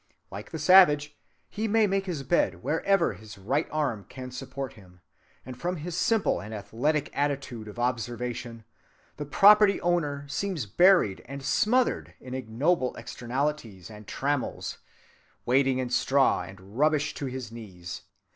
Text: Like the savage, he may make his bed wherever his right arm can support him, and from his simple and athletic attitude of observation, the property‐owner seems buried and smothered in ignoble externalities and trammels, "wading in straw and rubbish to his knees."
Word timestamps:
Like 0.31 0.49
the 0.49 0.57
savage, 0.57 1.15
he 1.47 1.67
may 1.67 1.85
make 1.85 2.07
his 2.07 2.23
bed 2.23 2.63
wherever 2.63 3.13
his 3.13 3.37
right 3.37 3.67
arm 3.71 4.03
can 4.09 4.31
support 4.31 4.73
him, 4.73 4.99
and 5.45 5.55
from 5.55 5.75
his 5.77 5.95
simple 5.95 6.39
and 6.39 6.55
athletic 6.55 7.11
attitude 7.15 7.67
of 7.67 7.77
observation, 7.77 8.63
the 9.17 9.27
property‐owner 9.27 10.27
seems 10.27 10.65
buried 10.65 11.21
and 11.27 11.43
smothered 11.43 12.15
in 12.19 12.33
ignoble 12.33 12.95
externalities 12.95 13.91
and 13.91 14.07
trammels, 14.07 14.79
"wading 15.45 15.77
in 15.77 15.91
straw 15.91 16.41
and 16.41 16.79
rubbish 16.79 17.13
to 17.13 17.27
his 17.27 17.51
knees." 17.51 18.01